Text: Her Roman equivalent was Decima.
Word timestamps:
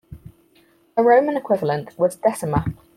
Her 0.97 1.03
Roman 1.03 1.37
equivalent 1.37 1.95
was 1.95 2.15
Decima. 2.15 2.65